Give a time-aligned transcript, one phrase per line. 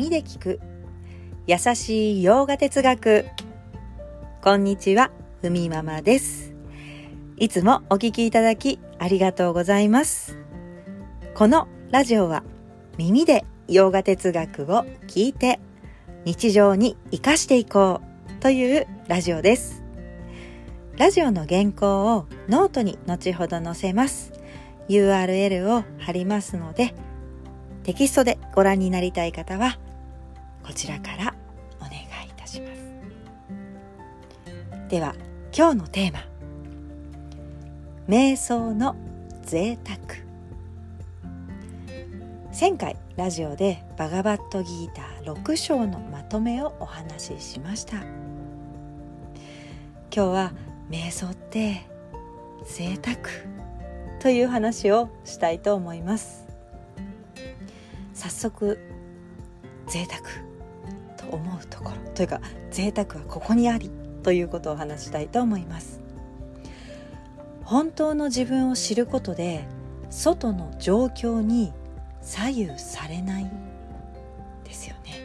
[0.00, 0.60] 耳で聞く。
[1.46, 3.26] 優しい洋画哲学。
[4.40, 5.10] こんにちは
[5.42, 6.54] ふみママです。
[7.36, 10.38] いつもお聞きいただきありがとうございます。
[11.34, 12.42] このラジオは
[12.96, 15.60] 耳で洋画哲学を聞いて
[16.24, 19.82] 日常に活かしていこうというラジオです。
[20.96, 24.32] ラジオの原稿をノートに後ほど載せます。
[24.88, 26.94] URL を貼りますので
[27.82, 29.78] テキストでご覧になりたい方は
[30.70, 31.34] こちらから
[31.80, 31.96] お願い
[32.28, 32.72] いたします。
[34.88, 35.16] では
[35.52, 36.20] 今日のテーマ。
[38.08, 38.94] 瞑想の
[39.42, 39.98] 贅沢。
[42.58, 47.96] 前回ラジオでバガバットギーター6章のまとめをお話ししました。
[47.96, 48.06] 今
[50.12, 50.52] 日は
[50.88, 51.80] 瞑想って
[52.64, 53.16] 贅沢。
[54.20, 56.46] という話をしたいと思います。
[58.14, 58.78] 早速
[59.88, 60.49] 贅沢。
[61.20, 62.12] と思うところ。
[62.12, 62.40] というか
[62.70, 63.90] 贅沢はここにあり
[64.22, 66.00] ということを話したいと思います。
[67.64, 69.64] 本当の自分を知ることで
[70.08, 71.72] 外の状況に
[72.22, 73.50] 左右されない
[74.64, 75.20] ですよね。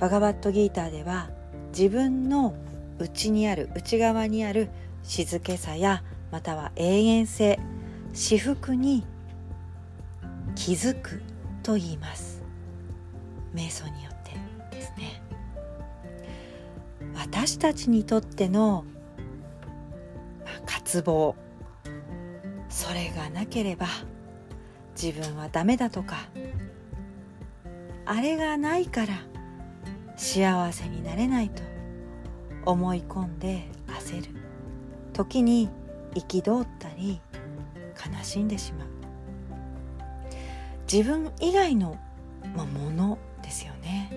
[0.00, 1.30] バガバットギーターでは
[1.76, 2.54] 自分の
[2.98, 4.68] 内にある内側にある
[5.02, 7.58] 静けさやまたは永遠性
[8.12, 9.04] 至福に
[10.54, 11.22] 気づく
[11.62, 12.33] と言います。
[13.54, 14.32] 瞑想によって
[14.76, 15.22] ですね。
[17.14, 18.84] 私たちにとっての、
[20.44, 21.36] まあ、渇望。
[22.68, 23.86] それがなければ
[25.00, 26.16] 自分はダメだとか
[28.04, 29.14] あれがないから
[30.16, 31.62] 幸せになれないと
[32.66, 34.34] 思い込んで焦る。
[35.12, 35.70] 時に
[36.14, 37.20] 憤ったり
[37.94, 38.88] 悲しんでしまう。
[40.92, 41.96] 自分以外の、
[42.56, 44.10] まあ、ものですよね。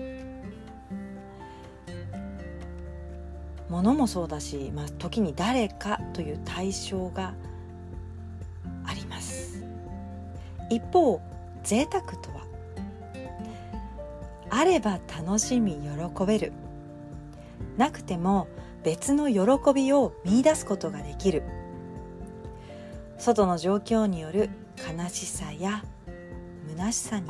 [3.68, 7.34] ものもそうだし、まあ、時に誰かという対象が
[8.86, 9.62] あります。
[10.70, 11.20] 一方
[11.62, 12.46] 贅沢とは
[14.50, 16.52] あれば楽しみ喜べる。
[17.76, 18.48] なくても
[18.82, 21.42] 別の喜びを見いだすことができる。
[23.18, 25.84] 外の状況による悲しさや
[26.68, 27.28] 虚しさに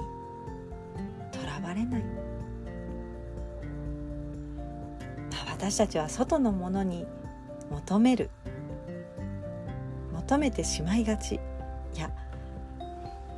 [1.59, 2.03] とらわれない、
[5.31, 7.07] まあ、私たちは外のものに
[7.71, 8.31] 求める。
[10.13, 11.41] 求めてしまいがち。
[11.95, 12.11] いや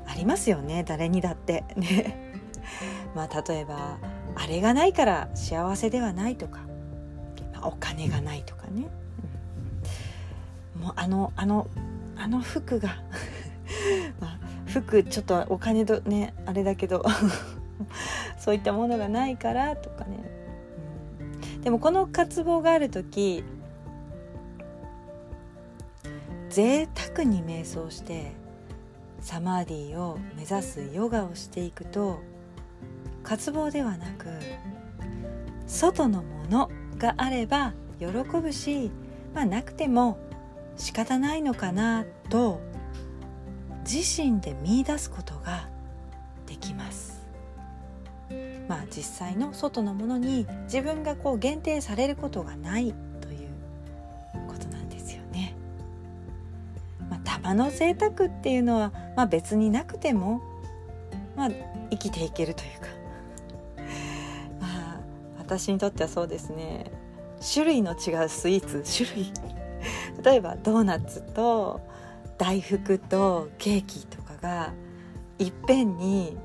[0.06, 1.64] ありますよね誰にだって。
[1.76, 2.32] ね。
[3.14, 3.98] まあ例えば
[4.37, 6.60] あれがないから幸せではないとか、
[7.52, 8.87] まあ、お金がないとかね、
[10.76, 11.66] うん、もうあのあの
[12.16, 12.97] あの服が。
[14.20, 17.04] まあ服ちょっとお金とねあれだけど。
[18.38, 20.18] そういったものがないからとかね、
[21.62, 23.44] でもこの渇望がある時
[26.48, 28.32] 贅沢に瞑想して
[29.20, 32.20] サマーディを目指すヨガをしていくと
[33.22, 34.26] 渇望ではなく
[35.66, 38.90] 外のものがあれば喜ぶし、
[39.34, 40.19] まあ、なくても
[40.76, 42.60] 仕方ないのかなと
[43.84, 45.69] 自身で見出すことが
[46.46, 47.09] できます。
[48.70, 53.48] まあ実際の外のものに自分がこう限定されることがないという
[54.47, 55.56] ことなんですよね、
[57.10, 60.41] まあ、玉の贅沢っていうのは、まあ、別になくても、
[61.34, 61.50] まあ、
[61.91, 62.86] 生きていけるというか。
[64.62, 65.00] まあ
[65.38, 66.92] 私にとってはそうですね。
[67.52, 69.32] 種類の違うスイーツ種類。
[70.22, 71.81] 例えばドーナツと
[72.38, 74.72] 大福とケーキとかが
[75.41, 76.37] いっぺんに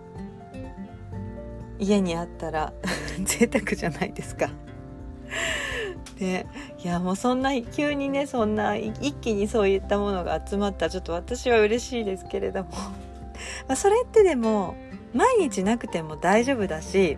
[1.80, 2.74] 家にあったら
[3.24, 4.50] 贅沢じゃないですか。
[6.20, 6.46] で
[6.84, 12.70] いやもうそんな急にねそんな一気にそういったものが集まったちょっと私は嬉しいですけれども
[13.68, 14.76] まあそれってでも
[15.14, 17.18] 毎日なくても大丈夫だし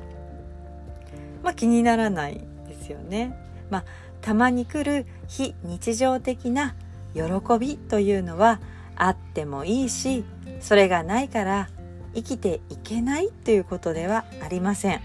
[1.43, 3.37] まあ気にならないですよね。
[3.69, 3.83] まあ
[4.21, 6.75] たまに来る非日常的な
[7.13, 7.23] 喜
[7.59, 8.59] びというのは
[8.95, 10.25] あってもいいし
[10.59, 11.69] それがないから
[12.17, 15.01] 生きていけないということではありません、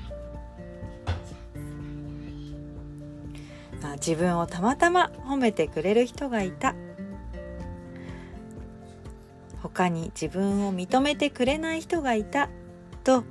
[3.82, 6.75] まあ、自分をたまたま褒めてくれる人がいた。
[9.62, 12.49] 他に自分を認めてくれない人がいた。
[13.05, 13.25] と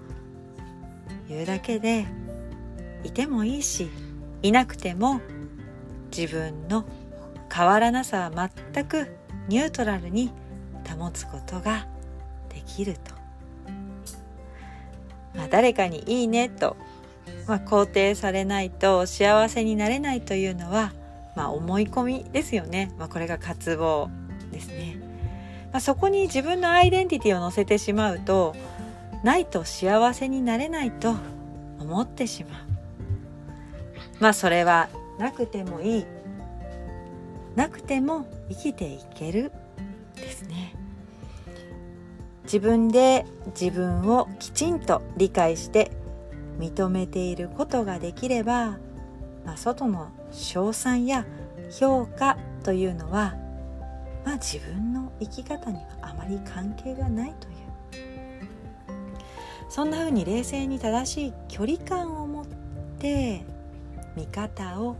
[1.27, 2.05] いうだけで
[3.03, 3.89] いてもいいし
[4.43, 5.21] いなくても
[6.15, 6.85] 自分の
[7.51, 9.07] 変わらなさは全く
[9.47, 10.31] ニュートラルに
[10.87, 11.87] 保つことが
[12.49, 13.20] できると。
[15.41, 16.77] まあ、誰かにいいねと、
[17.47, 20.93] まあ、肯定されないと幸せになれないというのは、
[21.35, 24.11] まあ、思い込みですよね、まあ、これが渇望
[24.51, 25.01] ですね、
[25.73, 28.55] まあ、そこに自分のアイデンティティを乗せてしまうと
[29.23, 31.15] ないと幸せになれないと
[31.79, 32.61] 思ってしまう。
[34.19, 36.05] まあそれはなくてもいい。
[37.55, 39.51] なくても生きていける。
[42.51, 43.25] 自分で
[43.57, 45.89] 自分をきちんと理解して
[46.59, 48.77] 認めていることができれば、
[49.45, 51.25] まあ、外の称賛や
[51.79, 53.35] 評価というのは、
[54.25, 57.55] まあ、自分の生き方にはあまり関係がないという。
[59.69, 62.45] そんなふうに冷静に正しい距離感を持っ
[62.99, 63.45] て
[64.17, 64.97] 見方を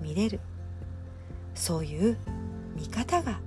[0.00, 0.38] 見れる。
[1.56, 2.16] そういう
[2.76, 3.40] 見方が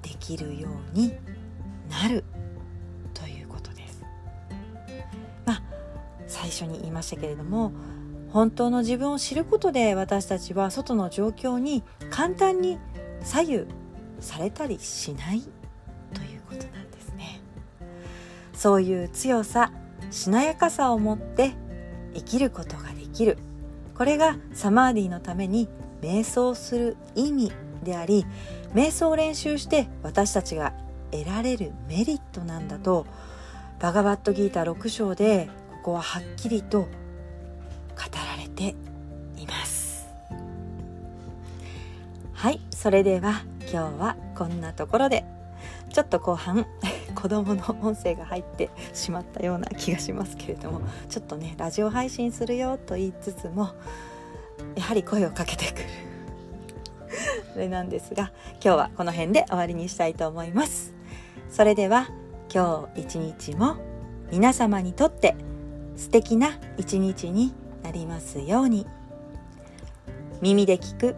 [0.00, 1.12] できるように
[1.90, 2.24] なる。
[6.30, 7.72] 最初に言いましたけれども
[8.32, 12.78] 本当の自分を知ることで私たちは外の状況に簡単に
[13.22, 13.64] 左右
[14.20, 15.42] されたりしない
[16.14, 17.40] ということなんですね。
[18.54, 19.72] そういう強さ
[20.10, 21.52] しなやかさを持って
[22.14, 23.38] 生きることができる
[23.94, 25.68] これがサマーディのために
[26.00, 27.52] 瞑想する意味
[27.82, 28.26] であり
[28.74, 30.72] 瞑想を練習して私たちが
[31.10, 33.06] 得られるメリットなんだと
[33.80, 35.48] バガバットギーター6章で
[35.80, 36.88] ここははっきりと語
[37.96, 38.74] られて
[39.38, 40.06] います。
[42.34, 45.24] はいそれでは今日はこんなところで。
[45.90, 46.66] ちょっと後半
[47.16, 53.70] 子供の音声が入ってしまったような気がしますけれどもちょっとねラジオ配信するよと言いつつも
[54.76, 55.84] やはり声をかけてくる。
[57.54, 60.92] それなんですが今日はこの辺で終わりにしたいと思います。
[61.50, 62.10] それでは
[62.54, 63.76] 今日一日も
[64.30, 65.34] 皆様にとって
[66.00, 67.52] 素敵な一日に
[67.82, 68.86] なりますように。
[70.40, 71.14] 耳で聞く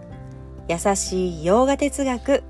[0.68, 2.42] 優しい洋画哲学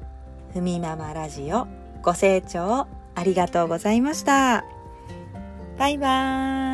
[0.55, 1.67] ふみママラジオ
[2.03, 4.65] ご清聴ありがとうございました。
[5.79, 6.72] バイバーイ。